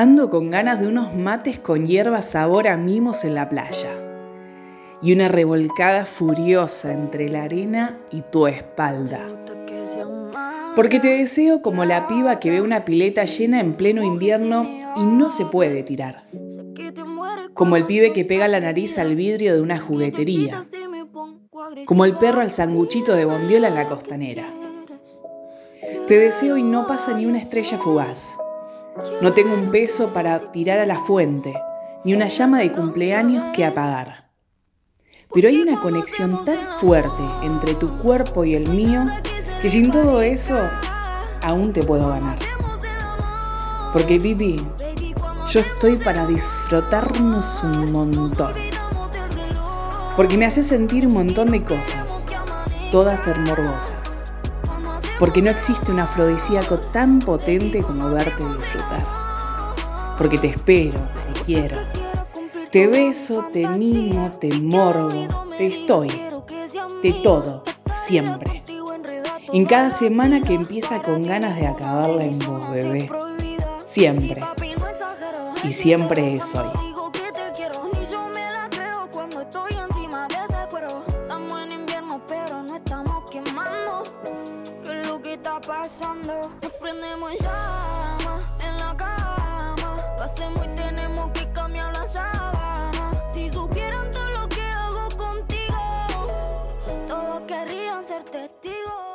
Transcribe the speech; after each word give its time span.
ando 0.00 0.30
con 0.30 0.50
ganas 0.50 0.80
de 0.80 0.88
unos 0.88 1.14
mates 1.14 1.58
con 1.58 1.84
hierba 1.84 2.22
sabor 2.22 2.68
a 2.68 2.78
mimos 2.78 3.22
en 3.24 3.34
la 3.34 3.50
playa 3.50 3.90
y 5.02 5.12
una 5.12 5.28
revolcada 5.28 6.06
furiosa 6.06 6.94
entre 6.94 7.28
la 7.28 7.42
arena 7.42 7.98
y 8.10 8.22
tu 8.22 8.46
espalda. 8.46 9.20
Porque 10.74 11.00
te 11.00 11.08
deseo 11.08 11.60
como 11.60 11.84
la 11.84 12.08
piba 12.08 12.40
que 12.40 12.50
ve 12.50 12.62
una 12.62 12.86
pileta 12.86 13.26
llena 13.26 13.60
en 13.60 13.74
pleno 13.74 14.02
invierno 14.02 14.66
y 14.96 15.02
no 15.02 15.30
se 15.30 15.44
puede 15.44 15.82
tirar. 15.82 16.24
Como 17.52 17.76
el 17.76 17.84
pibe 17.84 18.14
que 18.14 18.24
pega 18.24 18.48
la 18.48 18.60
nariz 18.60 18.96
al 18.96 19.14
vidrio 19.14 19.52
de 19.52 19.60
una 19.60 19.78
juguetería. 19.78 20.62
Como 21.84 22.06
el 22.06 22.14
perro 22.14 22.40
al 22.40 22.52
sanguchito 22.52 23.14
de 23.14 23.26
bondiola 23.26 23.68
en 23.68 23.74
la 23.74 23.86
costanera. 23.86 24.46
Te 26.06 26.18
deseo 26.18 26.56
y 26.56 26.62
no 26.62 26.86
pasa 26.86 27.12
ni 27.12 27.26
una 27.26 27.36
estrella 27.36 27.76
fugaz. 27.76 28.39
No 29.22 29.32
tengo 29.32 29.54
un 29.54 29.70
peso 29.70 30.12
para 30.12 30.52
tirar 30.52 30.78
a 30.78 30.86
la 30.86 30.98
fuente, 30.98 31.54
ni 32.04 32.14
una 32.14 32.26
llama 32.26 32.58
de 32.58 32.72
cumpleaños 32.72 33.44
que 33.54 33.64
apagar. 33.64 34.30
Pero 35.32 35.48
hay 35.48 35.60
una 35.60 35.80
conexión 35.80 36.44
tan 36.44 36.58
fuerte 36.78 37.22
entre 37.42 37.74
tu 37.74 37.88
cuerpo 37.98 38.44
y 38.44 38.54
el 38.54 38.68
mío 38.68 39.04
que 39.62 39.70
sin 39.70 39.90
todo 39.90 40.22
eso 40.22 40.58
aún 41.42 41.72
te 41.72 41.82
puedo 41.82 42.08
ganar. 42.08 42.38
Porque 43.92 44.18
Pipi, 44.18 44.64
yo 45.48 45.60
estoy 45.60 45.96
para 45.96 46.26
disfrutarnos 46.26 47.62
un 47.62 47.92
montón. 47.92 48.52
Porque 50.16 50.36
me 50.36 50.46
hace 50.46 50.62
sentir 50.62 51.06
un 51.06 51.14
montón 51.14 51.50
de 51.50 51.62
cosas, 51.62 52.26
todas 52.90 53.26
hermosas. 53.26 53.99
Porque 55.20 55.42
no 55.42 55.50
existe 55.50 55.92
un 55.92 56.00
afrodisíaco 56.00 56.78
tan 56.78 57.18
potente 57.18 57.82
como 57.82 58.08
verte 58.08 58.42
disfrutar. 58.42 59.06
Porque 60.16 60.38
te 60.38 60.48
espero, 60.48 60.98
te 61.34 61.40
quiero, 61.42 61.76
te 62.70 62.86
beso, 62.86 63.44
te 63.52 63.68
mimo, 63.68 64.30
te 64.40 64.48
morbo, 64.58 65.10
te 65.58 65.66
estoy, 65.66 66.08
de 67.02 67.12
todo, 67.22 67.64
siempre. 67.86 68.62
En 69.52 69.66
cada 69.66 69.90
semana 69.90 70.40
que 70.40 70.54
empieza 70.54 71.02
con 71.02 71.20
ganas 71.20 71.54
de 71.56 71.66
acabarla 71.66 72.24
en 72.24 72.38
vos, 72.38 72.70
bebé. 72.70 73.10
Siempre. 73.84 74.42
Y 75.62 75.72
siempre 75.72 76.34
es 76.34 76.54
hoy. 76.54 76.99
está 85.40 85.58
pasando. 85.58 86.50
Nos 86.60 86.72
prendemos 86.74 87.32
en 87.32 87.38
llama, 87.38 88.56
en 88.60 88.78
la 88.78 88.94
cama. 88.94 90.14
Lo 90.18 90.24
hacemos 90.24 90.66
y 90.66 90.68
tenemos 90.74 91.30
que 91.32 91.50
cambiar 91.52 91.92
la 91.94 92.06
sábana. 92.06 93.26
Si 93.32 93.48
supieran 93.48 94.10
todo 94.10 94.28
lo 94.38 94.48
que 94.48 94.62
hago 94.62 95.08
contigo, 95.16 95.82
todos 97.08 97.40
querrían 97.46 98.04
ser 98.04 98.22
testigos. 98.24 99.09